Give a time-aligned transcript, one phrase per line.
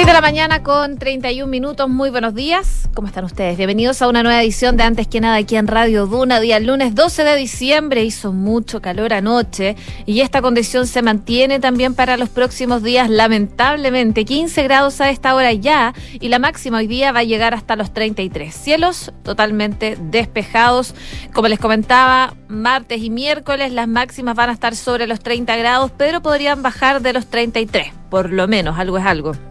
[0.00, 1.86] 6 de la mañana con 31 minutos.
[1.86, 2.88] Muy buenos días.
[2.94, 3.58] ¿Cómo están ustedes?
[3.58, 6.40] Bienvenidos a una nueva edición de Antes que nada aquí en Radio Duna.
[6.40, 8.02] Día lunes 12 de diciembre.
[8.02, 9.76] Hizo mucho calor anoche
[10.06, 13.10] y esta condición se mantiene también para los próximos días.
[13.10, 17.52] Lamentablemente, 15 grados a esta hora ya y la máxima hoy día va a llegar
[17.52, 18.54] hasta los 33.
[18.54, 20.94] Cielos totalmente despejados.
[21.34, 25.92] Como les comentaba, martes y miércoles las máximas van a estar sobre los 30 grados,
[25.94, 27.92] pero podrían bajar de los 33.
[28.08, 29.49] Por lo menos, algo es algo.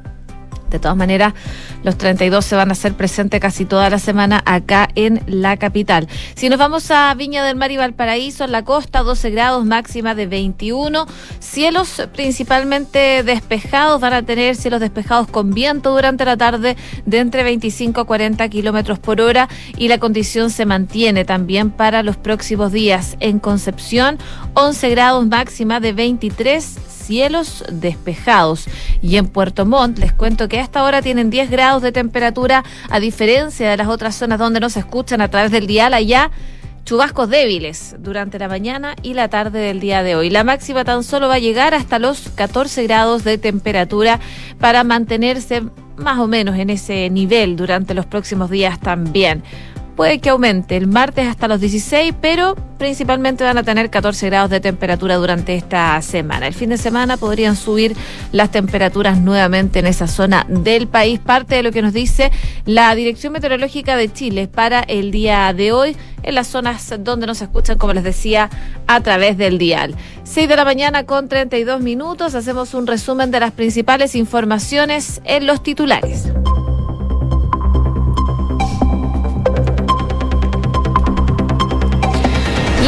[0.70, 1.34] De todas maneras,
[1.84, 6.08] los 32 se van a hacer presentes casi toda la semana acá en la capital.
[6.36, 10.16] Si nos vamos a Viña del Mar y Valparaíso, en la costa, 12 grados, máxima
[10.16, 11.05] de 21.
[11.40, 17.44] Cielos principalmente despejados, van a tener cielos despejados con viento durante la tarde de entre
[17.44, 22.72] 25 a 40 kilómetros por hora y la condición se mantiene también para los próximos
[22.72, 23.17] días.
[23.20, 24.17] En Concepción,
[24.54, 28.68] 11 grados, máxima de 23 cielos despejados.
[29.02, 33.00] Y en Puerto Montt les cuento que hasta ahora tienen 10 grados de temperatura, a
[33.00, 36.30] diferencia de las otras zonas donde nos escuchan a través del dial allá
[36.86, 40.30] chubascos débiles durante la mañana y la tarde del día de hoy.
[40.30, 44.20] La máxima tan solo va a llegar hasta los 14 grados de temperatura
[44.60, 45.64] para mantenerse
[45.98, 49.44] más o menos en ese nivel durante los próximos días también
[50.00, 54.50] puede que aumente el martes hasta los 16, pero principalmente van a tener 14 grados
[54.50, 56.47] de temperatura durante esta semana.
[56.47, 57.97] El fin de semana podrían subir
[58.31, 61.19] las temperaturas nuevamente en esa zona del país.
[61.19, 62.31] Parte de lo que nos dice
[62.66, 67.41] la Dirección Meteorológica de Chile para el día de hoy en las zonas donde nos
[67.41, 68.50] escuchan, como les decía,
[68.88, 69.95] a través del dial.
[70.23, 72.36] 6 de la mañana con 32 minutos.
[72.36, 76.30] Hacemos un resumen de las principales informaciones en los titulares.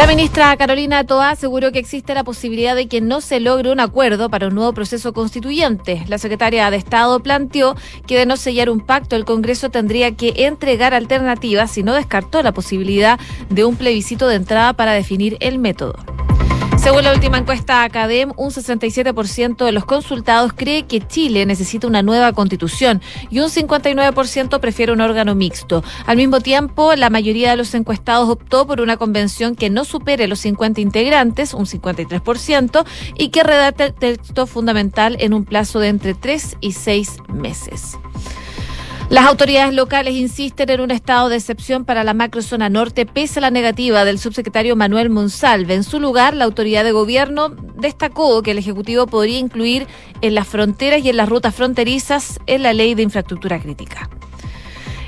[0.01, 3.79] La ministra Carolina Toa aseguró que existe la posibilidad de que no se logre un
[3.79, 6.03] acuerdo para un nuevo proceso constituyente.
[6.07, 7.75] La secretaria de Estado planteó
[8.07, 12.41] que de no sellar un pacto el Congreso tendría que entregar alternativas y no descartó
[12.41, 13.19] la posibilidad
[13.51, 15.93] de un plebiscito de entrada para definir el método.
[16.81, 22.01] Según la última encuesta Academ, un 67% de los consultados cree que Chile necesita una
[22.01, 25.83] nueva constitución y un 59% prefiere un órgano mixto.
[26.07, 30.27] Al mismo tiempo, la mayoría de los encuestados optó por una convención que no supere
[30.27, 32.83] los 50 integrantes, un 53%,
[33.15, 37.99] y que redacte el texto fundamental en un plazo de entre 3 y 6 meses.
[39.11, 43.41] Las autoridades locales insisten en un estado de excepción para la macrozona norte, pese a
[43.41, 45.73] la negativa del subsecretario Manuel Monsalve.
[45.73, 49.85] En su lugar, la autoridad de gobierno destacó que el Ejecutivo podría incluir
[50.21, 54.09] en las fronteras y en las rutas fronterizas en la ley de infraestructura crítica.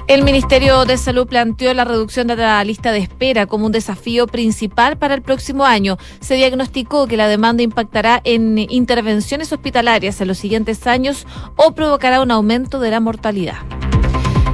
[0.08, 4.28] El Ministerio de Salud planteó la reducción de la lista de espera como un desafío
[4.28, 5.98] principal para el próximo año.
[6.20, 11.26] Se diagnosticó que la demanda impactará en intervenciones hospitalarias en los siguientes años
[11.56, 13.56] o provocará un aumento de la mortalidad.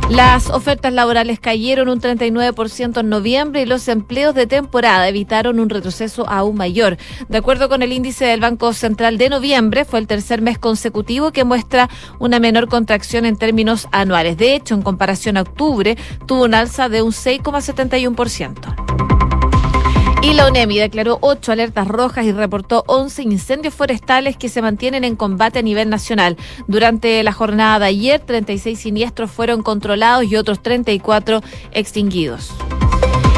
[0.10, 5.70] Las ofertas laborales cayeron un 39% en noviembre y los empleos de temporada evitaron un
[5.70, 6.98] retroceso aún mayor.
[7.28, 11.32] De acuerdo con el índice del Banco Central de noviembre, fue el tercer mes consecutivo
[11.32, 14.36] que muestra una menor contracción en términos anuales.
[14.38, 19.19] De hecho, en comparación a octubre, tuvo un alza de un 6,71%.
[20.30, 25.04] Y la UNEMI declaró ocho alertas rojas y reportó 11 incendios forestales que se mantienen
[25.04, 26.38] en combate a nivel nacional.
[26.68, 31.42] Durante la jornada de ayer, 36 siniestros fueron controlados y otros 34
[31.72, 32.54] extinguidos.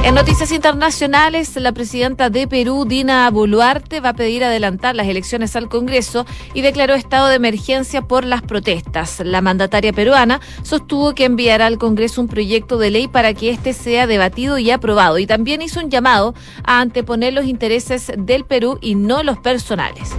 [0.04, 5.56] En noticias internacionales, la presidenta de Perú, Dina Boluarte, va a pedir adelantar las elecciones
[5.56, 6.26] al Congreso
[6.56, 9.22] y declaró estado de emergencia por las protestas.
[9.24, 13.74] La mandataria peruana sostuvo que enviará al Congreso un proyecto de ley para que éste
[13.74, 16.34] sea debatido y aprobado y también hizo un llamado
[16.64, 20.10] a anteponer los intereses del Perú y no los personales.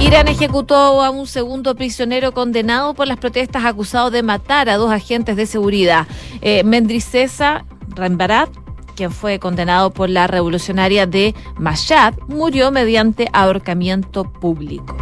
[0.00, 4.92] Irán ejecutó a un segundo prisionero condenado por las protestas acusado de matar a dos
[4.92, 6.06] agentes de seguridad.
[6.40, 7.64] Eh, Mendricesa
[7.96, 8.67] Rambarat
[8.98, 14.96] quien fue condenado por la revolucionaria de Mashhad, murió mediante ahorcamiento público.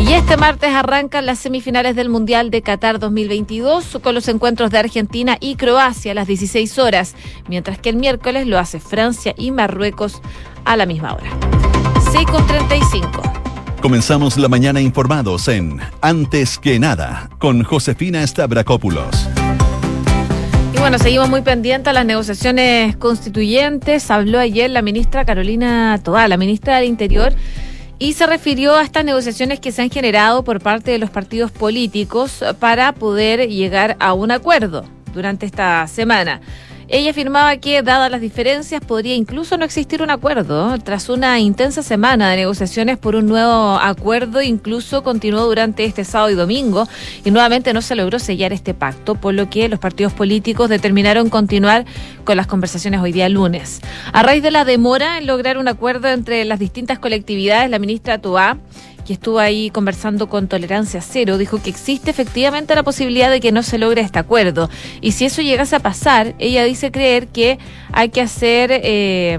[0.00, 4.78] Y este martes arrancan las semifinales del Mundial de Qatar 2022 con los encuentros de
[4.78, 7.14] Argentina y Croacia a las 16 horas,
[7.46, 10.20] mientras que el miércoles lo hace Francia y Marruecos
[10.64, 11.30] a la misma hora.
[12.10, 13.22] 6 con 35.
[13.80, 19.28] Comenzamos la mañana informados en Antes que nada con Josefina Stavrakopoulos
[20.88, 24.10] bueno, seguimos muy pendientes a las negociaciones constituyentes.
[24.10, 27.34] Habló ayer la ministra Carolina Toá, la ministra del Interior,
[27.98, 31.50] y se refirió a estas negociaciones que se han generado por parte de los partidos
[31.50, 34.82] políticos para poder llegar a un acuerdo
[35.12, 36.40] durante esta semana.
[36.90, 40.78] Ella afirmaba que, dadas las diferencias, podría incluso no existir un acuerdo.
[40.78, 46.30] Tras una intensa semana de negociaciones por un nuevo acuerdo, incluso continuó durante este sábado
[46.30, 46.88] y domingo
[47.26, 51.28] y nuevamente no se logró sellar este pacto, por lo que los partidos políticos determinaron
[51.28, 51.84] continuar
[52.24, 53.82] con las conversaciones hoy día lunes.
[54.14, 58.16] A raíz de la demora en lograr un acuerdo entre las distintas colectividades, la ministra
[58.16, 58.56] Toá
[59.08, 63.52] que estuvo ahí conversando con Tolerancia Cero, dijo que existe efectivamente la posibilidad de que
[63.52, 64.68] no se logre este acuerdo.
[65.00, 67.58] Y si eso llegase a pasar, ella dice creer que
[67.90, 69.38] hay que hacer eh,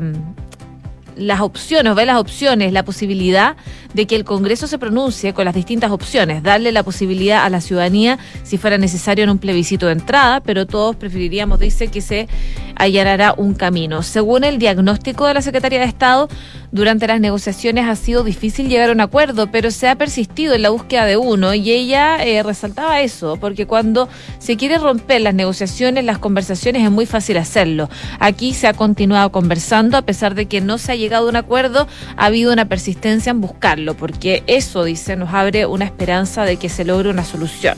[1.15, 3.57] las opciones, ver las opciones, la posibilidad
[3.93, 7.61] de que el Congreso se pronuncie con las distintas opciones, darle la posibilidad a la
[7.61, 12.27] ciudadanía si fuera necesario en un plebiscito de entrada, pero todos preferiríamos, dice, que se
[12.75, 14.03] allanará un camino.
[14.03, 16.29] Según el diagnóstico de la Secretaría de Estado,
[16.71, 20.61] durante las negociaciones ha sido difícil llegar a un acuerdo, pero se ha persistido en
[20.61, 24.07] la búsqueda de uno y ella eh, resaltaba eso, porque cuando
[24.37, 27.89] se quiere romper las negociaciones, las conversaciones es muy fácil hacerlo.
[28.19, 31.35] Aquí se ha continuado conversando, a pesar de que no se ha llegado a un
[31.35, 31.87] acuerdo,
[32.17, 36.69] ha habido una persistencia en buscarlo, porque eso, dice, nos abre una esperanza de que
[36.69, 37.77] se logre una solución.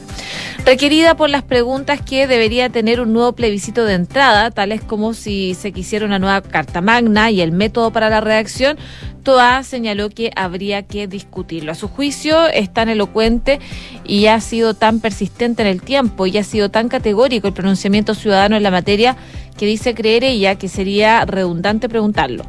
[0.65, 5.56] Requerida por las preguntas que debería tener un nuevo plebiscito de entrada, tales como si
[5.56, 8.77] se quisiera una nueva Carta Magna y el método para la redacción,
[9.24, 11.71] Toa señaló que habría que discutirlo.
[11.71, 13.59] A su juicio es tan elocuente
[14.03, 18.15] y ha sido tan persistente en el tiempo y ha sido tan categórico el pronunciamiento
[18.15, 19.15] ciudadano en la materia
[19.57, 22.45] que dice creer ella que sería redundante preguntarlo.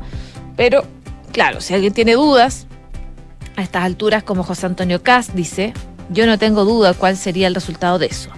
[0.57, 0.85] Pero,
[1.33, 2.67] claro, si alguien tiene dudas,
[3.57, 5.73] a estas alturas, como José Antonio Cas dice,
[6.13, 8.31] yo no tengo duda cuál sería el resultado de eso.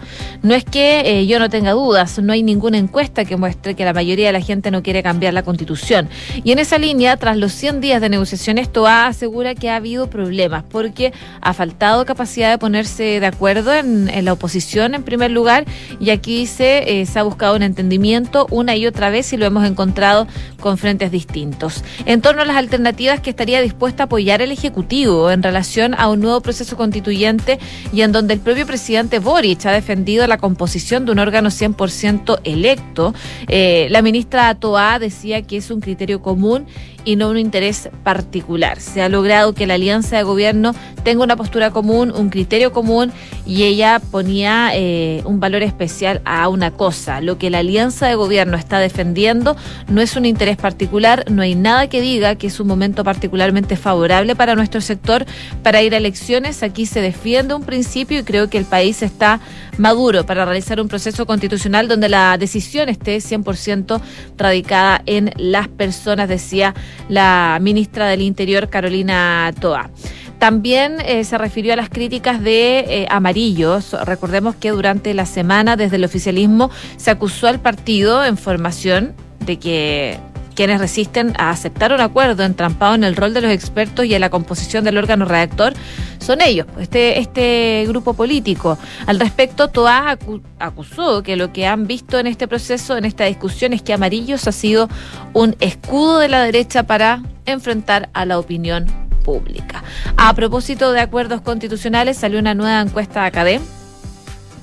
[0.42, 3.84] No es que eh, yo no tenga dudas, no hay ninguna encuesta que muestre que
[3.84, 6.08] la mayoría de la gente no quiere cambiar la constitución.
[6.44, 10.10] Y en esa línea, tras los 100 días de negociaciones, TOA asegura que ha habido
[10.10, 15.64] problemas porque ha faltado capacidad de ponerse de acuerdo en, la oposición en primer lugar
[15.98, 19.66] y aquí eh, se ha buscado un entendimiento una y otra vez y lo hemos
[19.66, 20.26] encontrado
[20.60, 21.84] con frentes distintos.
[22.04, 26.08] En torno a las alternativas que estaría dispuesta a apoyar el Ejecutivo en relación a
[26.08, 27.58] un nuevo proceso constituyente
[27.92, 32.40] y en donde el propio presidente Boric ha defendido la composición de un órgano 100%
[32.44, 33.14] electo.
[33.48, 36.66] Eh, la ministra Toa decía que es un criterio común
[37.04, 38.80] y no un interés particular.
[38.80, 43.12] Se ha logrado que la alianza de gobierno tenga una postura común, un criterio común
[43.46, 47.20] y ella ponía eh, un valor especial a una cosa.
[47.20, 49.56] Lo que la alianza de gobierno está defendiendo
[49.88, 53.76] no es un interés particular, no hay nada que diga que es un momento particularmente
[53.76, 55.26] favorable para nuestro sector
[55.62, 56.62] para ir a elecciones.
[56.62, 59.40] Aquí se defiende un principio y creo que el país está
[59.78, 64.00] maduro para realizar un proceso constitucional donde la decisión esté 100%
[64.36, 66.74] radicada en las personas, decía
[67.08, 69.90] la ministra del Interior, Carolina Toa.
[70.38, 73.96] También eh, se refirió a las críticas de eh, amarillos.
[74.04, 79.14] Recordemos que durante la semana desde el oficialismo se acusó al partido en formación
[79.46, 80.18] de que
[80.54, 84.20] quienes resisten a aceptar un acuerdo entrampado en el rol de los expertos y en
[84.20, 85.74] la composición del órgano redactor
[86.18, 88.78] son ellos, este, este grupo político.
[89.06, 90.16] Al respecto, Toa
[90.58, 94.46] acusó que lo que han visto en este proceso, en esta discusión, es que Amarillos
[94.48, 94.88] ha sido
[95.32, 98.86] un escudo de la derecha para enfrentar a la opinión
[99.24, 99.84] pública.
[100.16, 103.62] A propósito de acuerdos constitucionales, salió una nueva encuesta de Academ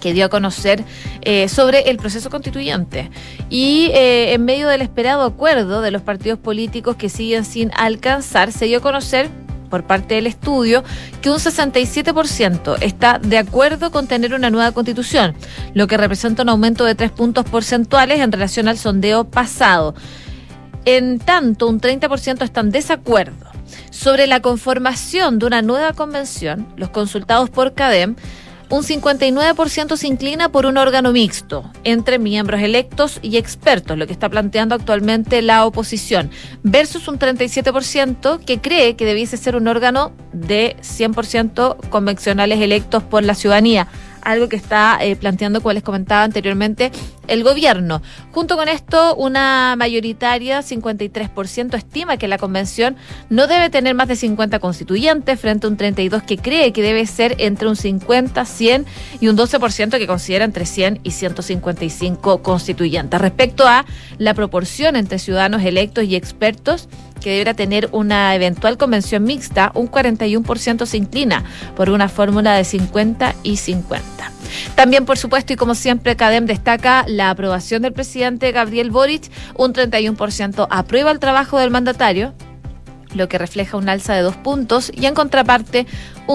[0.02, 0.84] que dio a conocer
[1.22, 3.10] eh, sobre el proceso constituyente.
[3.50, 8.52] Y eh, en medio del esperado acuerdo de los partidos políticos que siguen sin alcanzar,
[8.52, 9.30] se dio a conocer
[9.70, 10.84] por parte del estudio
[11.22, 15.34] que un 67% está de acuerdo con tener una nueva constitución,
[15.74, 19.96] lo que representa un aumento de tres puntos porcentuales en relación al sondeo pasado.
[20.84, 23.50] En tanto, un 30% está en desacuerdo.
[23.92, 28.16] Sobre la conformación de una nueva convención, los consultados por CADEM
[28.72, 34.14] un 59% se inclina por un órgano mixto entre miembros electos y expertos, lo que
[34.14, 36.32] está planteando actualmente la oposición,
[36.64, 43.24] versus un 37% que cree que debiese ser un órgano de 100% convencionales electos por
[43.24, 43.90] la ciudadanía
[44.22, 46.92] algo que está eh, planteando, como les comentaba anteriormente,
[47.28, 48.02] el gobierno.
[48.32, 52.96] Junto con esto, una mayoritaria, 53%, estima que la convención
[53.30, 57.06] no debe tener más de 50 constituyentes, frente a un 32% que cree que debe
[57.06, 58.86] ser entre un 50, 100
[59.20, 63.20] y un 12% que considera entre 100 y 155 constituyentes.
[63.20, 63.86] Respecto a
[64.18, 66.88] la proporción entre ciudadanos electos y expertos,
[67.22, 72.66] que deberá tener una eventual convención mixta, un 41% se inclina por una fórmula de
[72.66, 74.32] 50 y 50.
[74.76, 79.74] También, por supuesto, y como siempre, CADEM destaca la aprobación del presidente Gabriel Boric, un
[79.74, 82.34] 31% aprueba el trabajo del mandatario,
[83.14, 85.86] lo que refleja un alza de dos puntos, y en contraparte,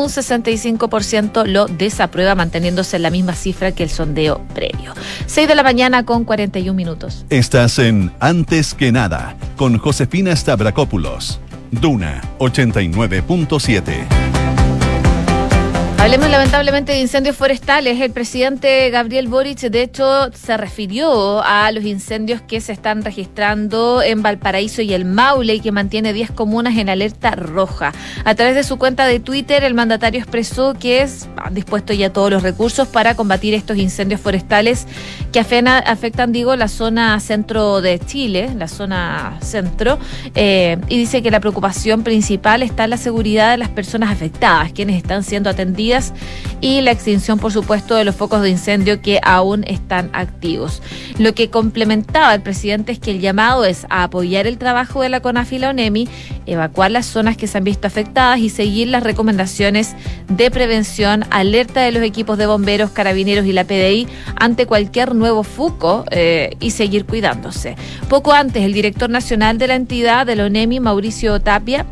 [0.03, 4.95] un 65% lo desaprueba, manteniéndose en la misma cifra que el sondeo previo.
[5.27, 7.25] 6 de la mañana con 41 minutos.
[7.31, 11.41] Estás en Antes que nada con Josefina Stavrakopoulos.
[11.71, 14.36] Duna 89.7.
[16.07, 18.01] Hablemos lamentablemente de incendios forestales.
[18.01, 24.01] El presidente Gabriel Boric, de hecho, se refirió a los incendios que se están registrando
[24.03, 27.93] en Valparaíso y el Maule y que mantiene 10 comunas en alerta roja.
[28.25, 32.31] A través de su cuenta de Twitter, el mandatario expresó que es dispuesto ya todos
[32.31, 34.87] los recursos para combatir estos incendios forestales
[35.33, 39.99] que afectan, digo, la zona centro de Chile, la zona centro,
[40.37, 44.71] eh, y dice que la preocupación principal está en la seguridad de las personas afectadas,
[44.71, 45.96] quienes están siendo atendidas
[46.61, 50.83] y la extinción, por supuesto, de los focos de incendio que aún están activos.
[51.19, 55.09] Lo que complementaba el presidente es que el llamado es a apoyar el trabajo de
[55.09, 56.09] la CONAFILA ONEMI,
[56.47, 59.95] evacuar las zonas que se han visto afectadas y seguir las recomendaciones
[60.29, 65.43] de prevención, alerta de los equipos de bomberos, carabineros y la PDI ante cualquier nuevo
[65.43, 67.77] foco eh, y seguir cuidándose.
[68.09, 71.87] Poco antes, el director nacional de la entidad de la ONEMI, Mauricio Tapia,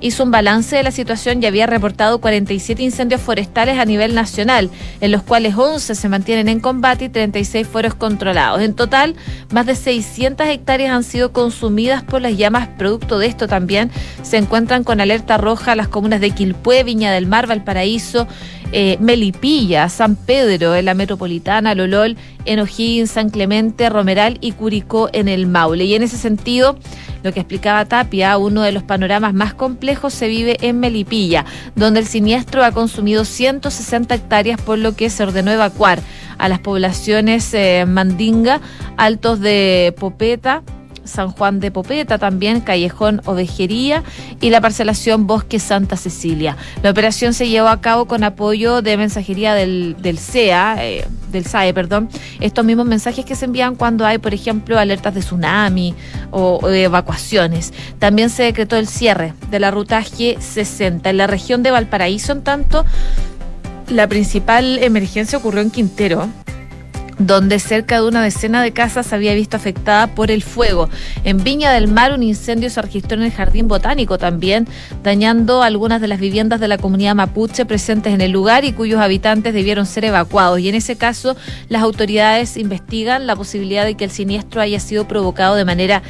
[0.00, 4.70] hizo un balance de la situación y había reportado 47 incendios forestales a nivel nacional,
[5.00, 8.62] en los cuales 11 se mantienen en combate y 36 fueron controlados.
[8.62, 9.16] En total,
[9.52, 12.68] más de 600 hectáreas han sido consumidas por las llamas.
[12.78, 13.90] Producto de esto también
[14.22, 18.26] se encuentran con alerta roja las comunas de Quilpué, Viña del Mar, Valparaíso,
[18.72, 25.28] eh, Melipilla, San Pedro en la metropolitana, Lolol, en San Clemente, Romeral y Curicó en
[25.28, 25.84] el Maule.
[25.84, 26.78] Y en ese sentido,
[27.22, 32.00] lo que explicaba Tapia, uno de los panoramas más complejos se vive en Melipilla, donde
[32.00, 36.00] el siniestro ha consumido 160 hectáreas, por lo que se ordenó evacuar
[36.38, 38.60] a las poblaciones eh, Mandinga,
[38.96, 40.62] Altos de Popeta,
[41.10, 44.02] San Juan de Popeta, también Callejón Ovejería
[44.40, 46.56] y la parcelación Bosque Santa Cecilia.
[46.82, 51.46] La operación se llevó a cabo con apoyo de mensajería del, del CEA, eh, del
[51.46, 52.08] SAE, perdón.
[52.40, 55.94] Estos mismos mensajes que se envían cuando hay, por ejemplo, alertas de tsunami
[56.30, 57.72] o, evacuaciones.
[57.98, 62.42] También se decretó el cierre de la ruta G60 en la región de Valparaíso, en
[62.42, 62.84] tanto
[63.88, 66.28] la principal emergencia ocurrió en Quintero
[67.20, 70.88] donde cerca de una decena de casas se había visto afectada por el fuego.
[71.22, 74.66] En Viña del Mar un incendio se registró en el jardín botánico también,
[75.02, 79.00] dañando algunas de las viviendas de la comunidad mapuche presentes en el lugar y cuyos
[79.00, 80.60] habitantes debieron ser evacuados.
[80.60, 81.36] Y en ese caso
[81.68, 86.02] las autoridades investigan la posibilidad de que el siniestro haya sido provocado de manera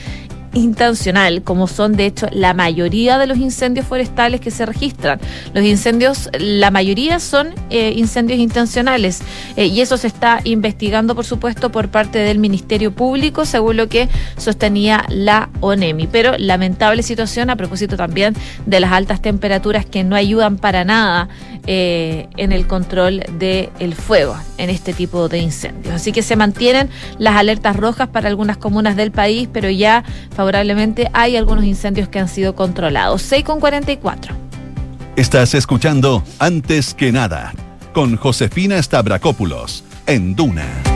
[0.52, 5.20] intencional, como son de hecho la mayoría de los incendios forestales que se registran.
[5.54, 9.20] Los incendios, la mayoría son eh, incendios intencionales
[9.56, 13.88] eh, y eso se está investigando, por supuesto, por parte del Ministerio Público, según lo
[13.88, 16.08] que sostenía la ONEMI.
[16.08, 18.34] Pero lamentable situación a propósito también
[18.66, 21.28] de las altas temperaturas que no ayudan para nada
[21.66, 25.94] eh, en el control del fuego en este tipo de incendios.
[25.94, 26.88] Así que se mantienen
[27.18, 30.04] las alertas rojas para algunas comunas del país, pero ya
[30.40, 33.20] favorablemente hay algunos incendios que han sido controlados.
[33.20, 34.34] 6 con 44.
[35.14, 37.52] Estás escuchando Antes que nada
[37.92, 40.89] con Josefina Stavrakopoulos en Duna.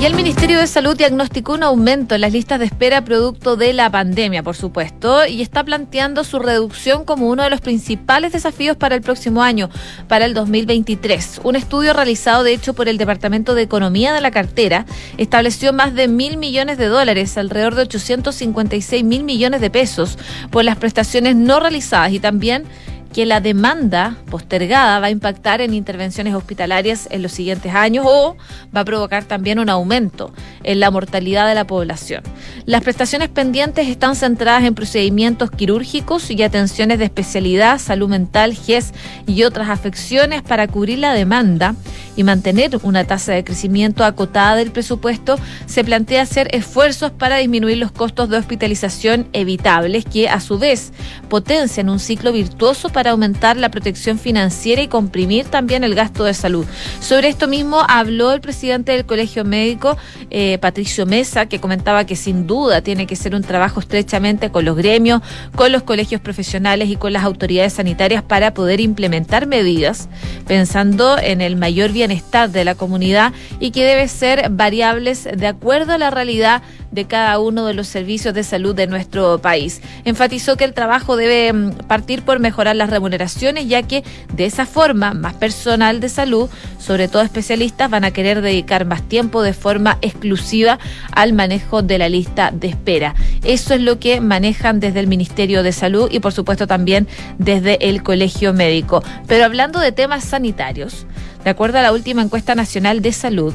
[0.00, 3.72] Y el Ministerio de Salud diagnosticó un aumento en las listas de espera producto de
[3.72, 8.76] la pandemia, por supuesto, y está planteando su reducción como uno de los principales desafíos
[8.76, 9.70] para el próximo año,
[10.08, 11.40] para el 2023.
[11.44, 14.84] Un estudio realizado, de hecho, por el Departamento de Economía de la cartera
[15.16, 20.18] estableció más de mil millones de dólares, alrededor de 856 mil millones de pesos,
[20.50, 22.64] por las prestaciones no realizadas y también
[23.14, 28.36] que la demanda postergada va a impactar en intervenciones hospitalarias en los siguientes años o
[28.76, 30.32] va a provocar también un aumento
[30.64, 32.24] en la mortalidad de la población.
[32.66, 38.92] Las prestaciones pendientes están centradas en procedimientos quirúrgicos y atenciones de especialidad, salud mental, GES
[39.28, 41.76] y otras afecciones para cubrir la demanda
[42.16, 47.78] y mantener una tasa de crecimiento acotada del presupuesto, se plantea hacer esfuerzos para disminuir
[47.78, 50.92] los costos de hospitalización evitables que a su vez
[51.28, 56.34] potencian un ciclo virtuoso para aumentar la protección financiera y comprimir también el gasto de
[56.34, 56.66] salud.
[57.00, 59.96] Sobre esto mismo habló el presidente del Colegio Médico,
[60.30, 64.64] eh, Patricio Mesa, que comentaba que sin duda tiene que ser un trabajo estrechamente con
[64.64, 65.22] los gremios,
[65.54, 70.08] con los colegios profesionales y con las autoridades sanitarias para poder implementar medidas
[70.46, 75.92] pensando en el mayor bienestar de la comunidad y que debe ser variables de acuerdo
[75.92, 76.62] a la realidad
[76.94, 79.80] de cada uno de los servicios de salud de nuestro país.
[80.04, 84.64] Enfatizó que el trabajo debe mm, partir por mejorar las remuneraciones, ya que de esa
[84.64, 86.48] forma más personal de salud,
[86.78, 90.78] sobre todo especialistas, van a querer dedicar más tiempo de forma exclusiva
[91.12, 93.14] al manejo de la lista de espera.
[93.42, 97.08] Eso es lo que manejan desde el Ministerio de Salud y por supuesto también
[97.38, 99.02] desde el Colegio Médico.
[99.26, 101.06] Pero hablando de temas sanitarios,
[101.44, 103.54] de acuerdo a la última encuesta nacional de salud,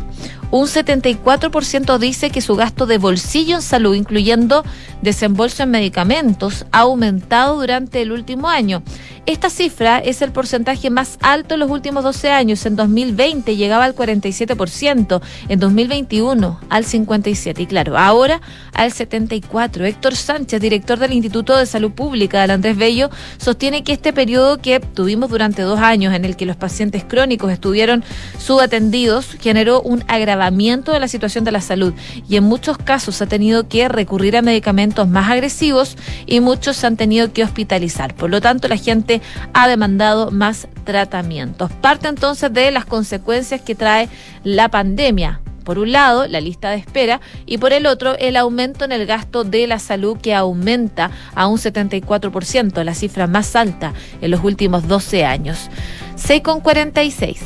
[0.51, 4.63] un 74% dice que su gasto de bolsillo en salud, incluyendo
[5.01, 8.83] desembolso en medicamentos, ha aumentado durante el último año.
[9.25, 12.65] Esta cifra es el porcentaje más alto en los últimos 12 años.
[12.65, 18.41] En 2020 llegaba al 47%, en 2021 al 57% y claro, ahora
[18.73, 19.85] al 74%.
[19.85, 24.57] Héctor Sánchez, director del Instituto de Salud Pública del Andrés Bello, sostiene que este periodo
[24.57, 28.03] que tuvimos durante dos años en el que los pacientes crónicos estuvieron
[28.39, 31.93] subatendidos generó un agravamiento de la situación de la salud
[32.27, 36.88] y en muchos casos ha tenido que recurrir a medicamentos más agresivos y muchos se
[36.88, 38.15] han tenido que hospitalizar.
[38.15, 39.22] Por lo tanto, la gente
[39.53, 41.72] ha demandado más tratamientos.
[41.72, 44.10] Parte entonces de las consecuencias que trae
[44.43, 48.86] la pandemia por un lado, la lista de espera y por el otro, el aumento
[48.86, 53.93] en el gasto de la salud que aumenta a un 74%, la cifra más alta
[54.19, 55.69] en los últimos 12 años.
[56.15, 57.38] 6,46.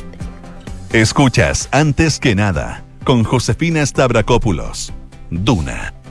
[0.94, 4.92] Escuchas antes que nada con Josefina Stavrakopoulos.
[5.30, 6.03] Duna.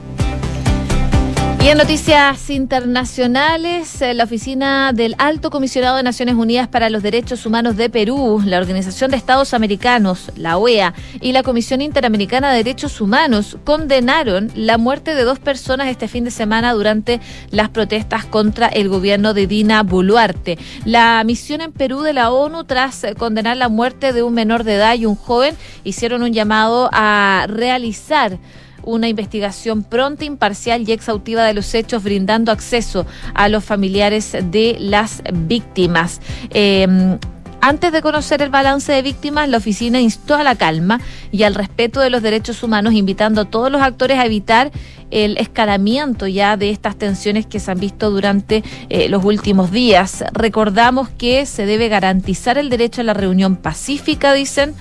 [1.64, 7.02] Y en noticias internacionales, eh, la oficina del Alto Comisionado de Naciones Unidas para los
[7.02, 10.92] Derechos Humanos de Perú, la Organización de Estados Americanos, la OEA,
[11.22, 16.24] y la Comisión Interamericana de Derechos Humanos condenaron la muerte de dos personas este fin
[16.24, 17.18] de semana durante
[17.50, 20.58] las protestas contra el gobierno de Dina Boluarte.
[20.84, 24.74] La misión en Perú de la ONU, tras condenar la muerte de un menor de
[24.74, 28.38] edad y un joven, hicieron un llamado a realizar
[28.86, 34.76] una investigación pronta, imparcial y exhaustiva de los hechos, brindando acceso a los familiares de
[34.78, 36.20] las víctimas.
[36.50, 37.18] Em,
[37.66, 41.00] antes de conocer el balance de víctimas, la oficina instó a la calma
[41.32, 44.70] y al respeto de los derechos humanos, invitando a todos los actores a evitar
[45.10, 50.24] el escalamiento ya de estas tensiones que se han visto durante eh, los últimos días.
[50.34, 54.74] Recordamos que se debe garantizar el derecho a la reunión pacífica, dicen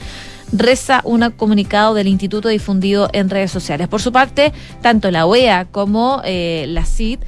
[0.54, 3.88] reza un comunicado del instituto difundido en redes sociales.
[3.88, 7.20] Por su parte, tanto la OEA como eh, la CID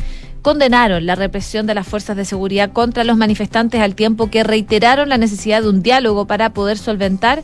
[0.42, 5.10] condenaron la represión de las fuerzas de seguridad contra los manifestantes al tiempo que reiteraron
[5.10, 7.44] la necesidad de un diálogo para poder solventar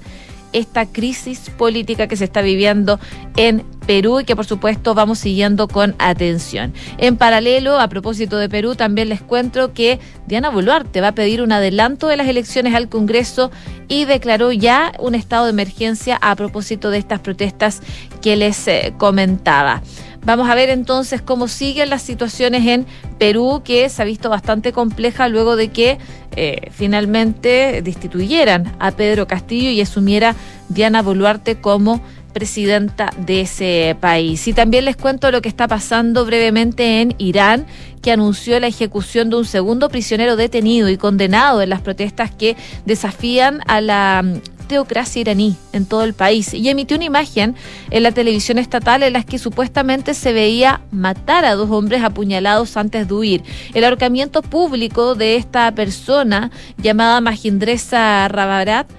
[0.54, 3.00] esta crisis política que se está viviendo
[3.36, 6.74] en Perú y que por supuesto vamos siguiendo con atención.
[6.98, 11.42] En paralelo, a propósito de Perú, también les cuento que Diana Boluarte va a pedir
[11.42, 13.52] un adelanto de las elecciones al Congreso
[13.88, 17.82] y declaró ya un estado de emergencia a propósito de estas protestas
[18.22, 19.82] que les eh, comentaba.
[20.24, 22.86] Vamos a ver entonces cómo siguen las situaciones en
[23.18, 25.98] Perú, que se ha visto bastante compleja luego de que
[26.36, 30.36] eh, finalmente destituyeran a Pedro Castillo y asumiera
[30.70, 32.02] Diana Boluarte como
[32.34, 34.48] presidenta de ese país.
[34.48, 37.66] Y también les cuento lo que está pasando brevemente en Irán,
[38.02, 42.56] que anunció la ejecución de un segundo prisionero detenido y condenado en las protestas que
[42.86, 44.24] desafían a la
[44.72, 47.58] teocracia iraní en todo el país y emitió una imagen
[47.90, 52.78] en la televisión estatal en la que supuestamente se veía matar a dos hombres apuñalados
[52.78, 53.44] antes de huir.
[53.74, 58.90] El ahorcamiento público de esta persona llamada Majindresa Rabarat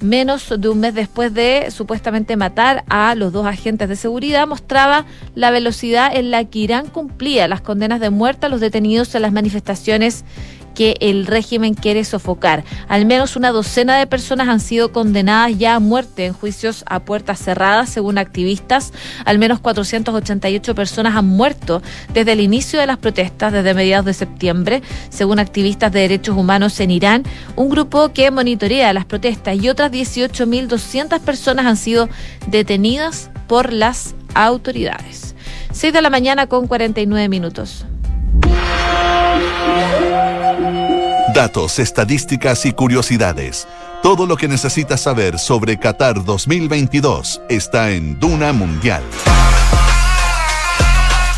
[0.00, 5.04] menos de un mes después de supuestamente matar a los dos agentes de seguridad, mostraba
[5.34, 9.22] la velocidad en la que Irán cumplía las condenas de muerte a los detenidos en
[9.22, 10.24] las manifestaciones
[10.74, 12.64] que el régimen quiere sofocar.
[12.88, 17.00] Al menos una docena de personas han sido condenadas ya a muerte en juicios a
[17.00, 18.92] puertas cerradas, según activistas.
[19.24, 21.82] Al menos 488 personas han muerto
[22.12, 26.78] desde el inicio de las protestas, desde mediados de septiembre, según activistas de derechos humanos
[26.80, 27.22] en Irán,
[27.56, 32.08] un grupo que monitorea las protestas y otras 18.200 personas han sido
[32.48, 35.34] detenidas por las autoridades.
[35.72, 37.86] 6 de la mañana con 49 minutos.
[41.34, 43.66] Datos, estadísticas y curiosidades.
[44.02, 49.02] Todo lo que necesitas saber sobre Qatar 2022 está en Duna Mundial.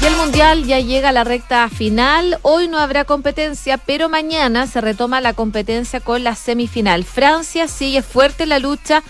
[0.02, 2.38] Y el Mundial ya llega a la recta final.
[2.42, 7.04] Hoy no habrá competencia, pero mañana se retoma la competencia con la semifinal.
[7.04, 9.04] Francia sigue fuerte en la lucha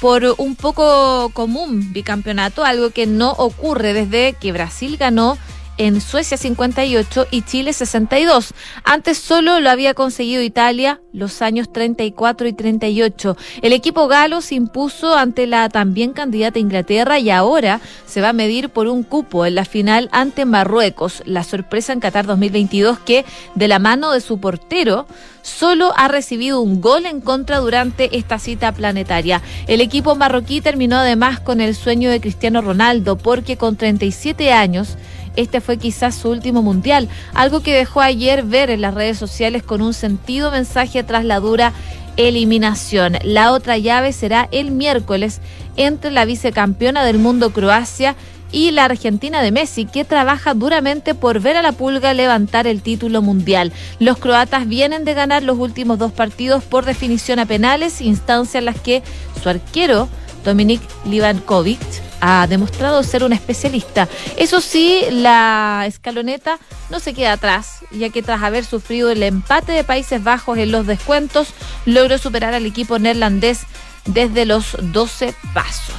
[0.00, 5.36] por un poco común bicampeonato, algo que no ocurre desde que Brasil ganó
[5.80, 8.52] en Suecia 58 y Chile 62.
[8.84, 13.34] Antes solo lo había conseguido Italia los años 34 y 38.
[13.62, 18.34] El equipo galo se impuso ante la también candidata Inglaterra y ahora se va a
[18.34, 21.22] medir por un cupo en la final ante Marruecos.
[21.24, 25.06] La sorpresa en Qatar 2022 que de la mano de su portero
[25.40, 29.40] solo ha recibido un gol en contra durante esta cita planetaria.
[29.66, 34.98] El equipo marroquí terminó además con el sueño de Cristiano Ronaldo porque con 37 años
[35.36, 39.62] este fue quizás su último mundial, algo que dejó ayer ver en las redes sociales
[39.62, 41.72] con un sentido mensaje tras la dura
[42.16, 43.18] eliminación.
[43.22, 45.40] La otra llave será el miércoles
[45.76, 48.16] entre la vicecampeona del mundo Croacia
[48.52, 52.82] y la Argentina de Messi, que trabaja duramente por ver a la pulga levantar el
[52.82, 53.72] título mundial.
[53.98, 58.64] Los croatas vienen de ganar los últimos dos partidos por definición a penales, instancia en
[58.64, 59.02] las que
[59.40, 60.08] su arquero,
[60.44, 61.78] Dominik Livankovic,
[62.20, 64.08] ha demostrado ser un especialista.
[64.36, 66.58] Eso sí, la escaloneta
[66.90, 70.72] no se queda atrás, ya que tras haber sufrido el empate de Países Bajos en
[70.72, 71.48] los descuentos,
[71.86, 73.60] logró superar al equipo neerlandés
[74.06, 75.96] desde los 12 pasos.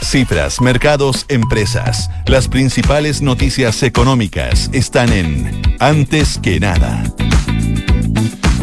[0.00, 2.08] Cifras, mercados, empresas.
[2.26, 7.02] Las principales noticias económicas están en Antes que nada.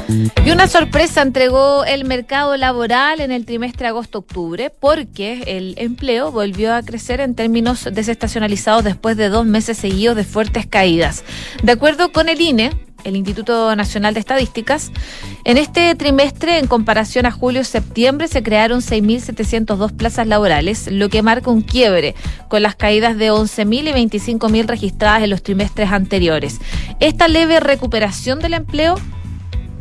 [0.08, 6.74] Y una sorpresa entregó el mercado laboral en el trimestre agosto-octubre porque el empleo volvió
[6.74, 11.24] a crecer en términos desestacionalizados después de dos meses seguidos de fuertes caídas.
[11.64, 12.72] De acuerdo con el INE,
[13.04, 14.92] el Instituto Nacional de Estadísticas,
[15.44, 21.52] en este trimestre, en comparación a julio-septiembre, se crearon 6.702 plazas laborales, lo que marca
[21.52, 22.16] un quiebre
[22.48, 26.60] con las caídas de 11.000 y 25.000 registradas en los trimestres anteriores.
[27.00, 28.96] Esta leve recuperación del empleo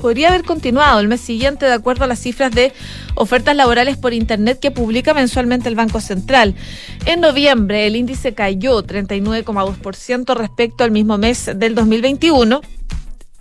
[0.05, 2.75] podría haber continuado el mes siguiente de acuerdo a las cifras de
[3.15, 6.55] ofertas laborales por Internet que publica mensualmente el Banco Central.
[7.07, 12.61] En noviembre el índice cayó 39,2% respecto al mismo mes del 2021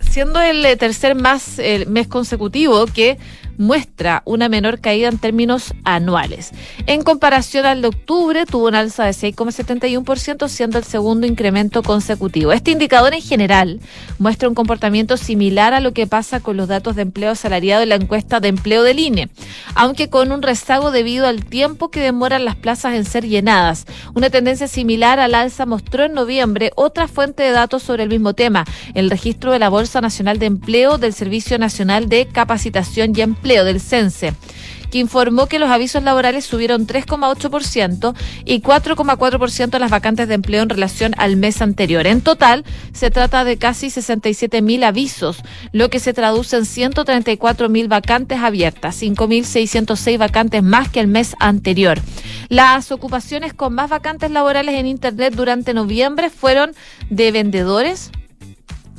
[0.00, 3.18] siendo el tercer más el mes consecutivo que
[3.58, 6.52] muestra una menor caída en términos anuales.
[6.86, 12.52] En comparación al de octubre, tuvo un alza de 6,71%, siendo el segundo incremento consecutivo.
[12.52, 13.80] Este indicador en general
[14.18, 17.90] muestra un comportamiento similar a lo que pasa con los datos de empleo asalariado en
[17.90, 19.28] la encuesta de empleo de INE,
[19.74, 23.86] aunque con un rezago debido al tiempo que demoran las plazas en ser llenadas.
[24.14, 28.34] Una tendencia similar al alza mostró en noviembre otra fuente de datos sobre el mismo
[28.34, 28.64] tema,
[28.94, 33.43] el registro de la Bolsa Nacional de Empleo del Servicio Nacional de Capacitación y Empleo
[33.44, 34.32] del CENSE
[34.90, 40.68] que informó que los avisos laborales subieron 3,8% y 4,4% las vacantes de empleo en
[40.68, 42.06] relación al mes anterior.
[42.06, 45.38] En total, se trata de casi 67 mil avisos,
[45.72, 51.34] lo que se traduce en 134 mil vacantes abiertas, 5.606 vacantes más que el mes
[51.40, 52.00] anterior.
[52.48, 56.70] Las ocupaciones con más vacantes laborales en Internet durante noviembre fueron
[57.10, 58.12] de vendedores,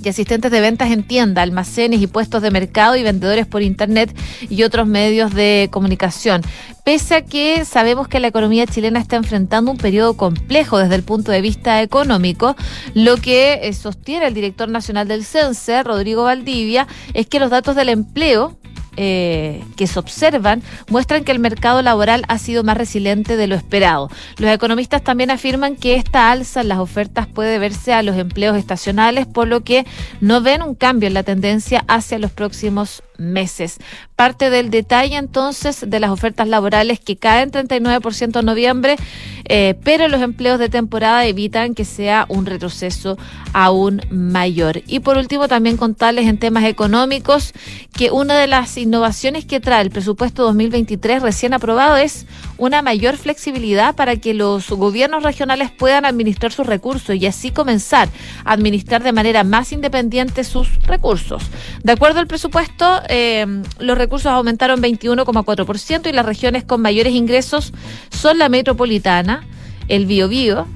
[0.04, 4.16] y asistentes de ventas en tienda, almacenes y puestos de mercado y vendedores por Internet
[4.50, 6.42] y otros medios de comunicación.
[6.84, 11.04] Pese a que sabemos que la economía chilena está enfrentando un periodo complejo desde el
[11.04, 12.56] punto de vista económico,
[12.94, 17.76] lo que eh, sostiene el director nacional del CENSE, Rodrigo Valdivia, es que los datos
[17.76, 18.58] del empleo
[18.98, 23.56] eh, que se observan muestran que el mercado laboral ha sido más resiliente de lo
[23.56, 24.10] esperado.
[24.38, 28.58] Los economistas también afirman que esta alza en las ofertas puede verse a los empleos
[28.58, 29.86] estacionales, por lo que
[30.22, 33.80] no ven un cambio en la tendencia hacia los próximos meses.
[34.16, 38.96] Parte del detalle entonces de las ofertas laborales que caen 39% en noviembre,
[39.44, 43.18] eh, pero los empleos de temporada evitan que sea un retroceso
[43.52, 44.82] aún mayor.
[44.88, 47.54] Y por último también contarles en temas económicos
[47.94, 52.26] que una de las innovaciones que trae el presupuesto 2023 recién aprobado es
[52.58, 58.08] una mayor flexibilidad para que los gobiernos regionales puedan administrar sus recursos y así comenzar
[58.46, 61.44] a administrar de manera más independiente sus recursos.
[61.84, 63.46] De acuerdo al presupuesto, eh,
[63.80, 67.74] los recursos aumentaron 21,4% y las regiones con mayores ingresos
[68.12, 69.48] son la metropolitana,
[69.88, 70.68] el Biobío,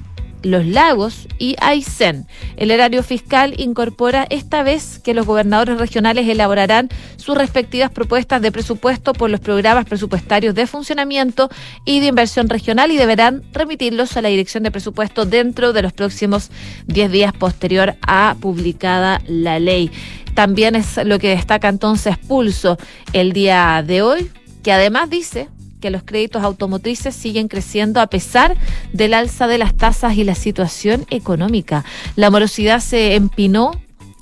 [0.43, 2.25] los Lagos y Aysén.
[2.57, 8.51] El erario fiscal incorpora esta vez que los gobernadores regionales elaborarán sus respectivas propuestas de
[8.51, 11.49] presupuesto por los programas presupuestarios de funcionamiento
[11.85, 15.93] y de inversión regional y deberán remitirlos a la Dirección de Presupuesto dentro de los
[15.93, 16.51] próximos
[16.87, 19.91] 10 días posterior a publicada la ley.
[20.33, 22.77] También es lo que destaca entonces Pulso
[23.13, 24.31] el día de hoy,
[24.63, 28.55] que además dice que los créditos automotrices siguen creciendo a pesar
[28.93, 31.85] del alza de las tasas y la situación económica.
[32.15, 33.71] La morosidad se empinó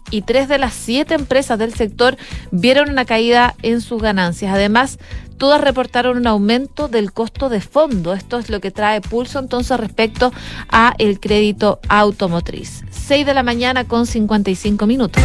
[0.10, 2.18] y tres de las siete empresas del sector
[2.52, 4.54] vieron una caída en sus ganancias.
[4.54, 5.00] Además,
[5.38, 8.14] todas reportaron un aumento del costo de fondo.
[8.14, 10.32] Esto es lo que trae pulso entonces respecto
[10.70, 12.84] a el crédito automotriz.
[12.92, 15.22] 6 de la mañana con 55 minutos.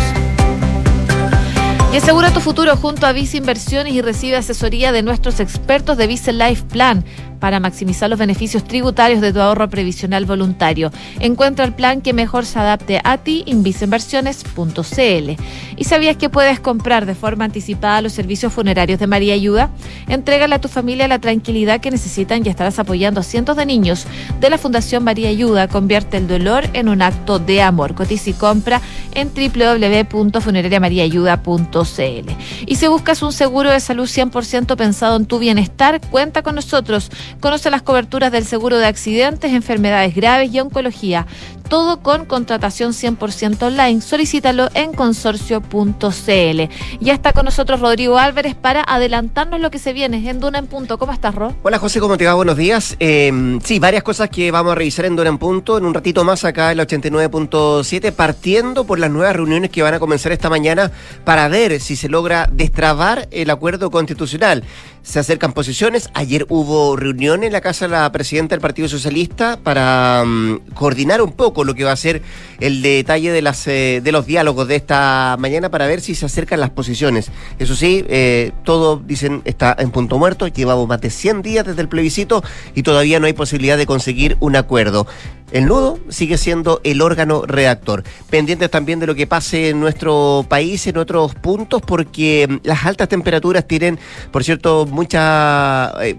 [1.93, 6.07] Y asegura tu futuro junto a Vice Inversiones y recibe asesoría de nuestros expertos de
[6.07, 7.05] Vice Life Plan
[7.43, 10.93] para maximizar los beneficios tributarios de tu ahorro previsional voluntario.
[11.19, 15.43] Encuentra el plan que mejor se adapte a ti en viceinversiones.cl.
[15.77, 19.71] ¿Y sabías que puedes comprar de forma anticipada los servicios funerarios de María Ayuda?
[20.07, 24.07] Entrégale a tu familia la tranquilidad que necesitan y estarás apoyando a cientos de niños
[24.39, 25.67] de la Fundación María Ayuda.
[25.67, 27.97] Convierte el dolor en un acto de amor.
[27.97, 28.81] Cotiza y compra
[29.17, 32.31] en www.funerariamariaayuda.cl.
[32.67, 37.11] Y si buscas un seguro de salud 100% pensado en tu bienestar, cuenta con nosotros.
[37.41, 41.27] Conoce las coberturas del seguro de accidentes, enfermedades graves y oncología.
[41.73, 44.03] Todo con contratación 100% online.
[44.03, 46.61] Solicítalo en consorcio.cl.
[47.01, 50.67] Ya está con nosotros Rodrigo Álvarez para adelantarnos lo que se viene en Duna en
[50.67, 50.99] Punto.
[50.99, 51.55] ¿Cómo estás, Ro?
[51.63, 52.35] Hola, José, ¿cómo te va?
[52.35, 52.95] Buenos días.
[53.01, 55.79] Eh, sí, varias cosas que vamos a revisar en Duna en Punto.
[55.79, 59.95] En un ratito más acá en la 89.7, partiendo por las nuevas reuniones que van
[59.95, 60.93] a comenzar esta mañana
[61.25, 64.63] para ver si se logra destrabar el acuerdo constitucional.
[65.03, 66.11] Se acercan posiciones.
[66.13, 71.23] Ayer hubo reunión en la casa de la presidenta del Partido Socialista para um, coordinar
[71.23, 72.23] un poco lo que va a ser
[72.61, 76.27] el detalle de, las, eh, de los diálogos de esta mañana para ver si se
[76.27, 77.31] acercan las posiciones.
[77.59, 80.47] Eso sí, eh, todo, dicen, está en punto muerto.
[80.47, 82.43] Llevamos más de 100 días desde el plebiscito
[82.75, 85.07] y todavía no hay posibilidad de conseguir un acuerdo.
[85.53, 88.05] El nudo sigue siendo el órgano redactor.
[88.31, 92.87] Pendientes también de lo que pase en nuestro país, en otros puntos, porque mm, las
[92.87, 93.99] altas temperaturas tienen,
[94.31, 96.17] por cierto, mucha, eh,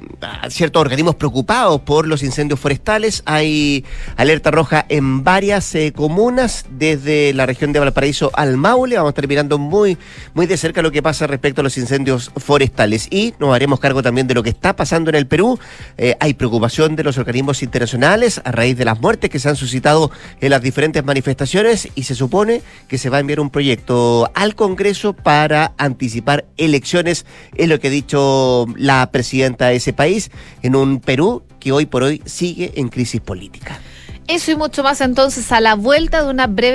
[0.49, 3.23] ciertos organismos preocupados por los incendios forestales.
[3.25, 3.83] Hay
[4.17, 4.85] alerta roja
[5.23, 8.97] varias eh, comunas, desde la región de Valparaíso al Maule.
[8.97, 9.97] Vamos a estar mirando muy,
[10.33, 13.07] muy de cerca lo que pasa respecto a los incendios forestales.
[13.09, 15.57] Y nos haremos cargo también de lo que está pasando en el Perú.
[15.97, 19.55] Eh, hay preocupación de los organismos internacionales a raíz de las muertes que se han
[19.55, 24.29] suscitado en las diferentes manifestaciones y se supone que se va a enviar un proyecto
[24.35, 30.31] al Congreso para anticipar elecciones, es lo que ha dicho la presidenta de ese país,
[30.61, 33.79] en un Perú que hoy por hoy sigue en crisis política.
[34.27, 36.71] Eso y mucho más entonces a la vuelta de una breve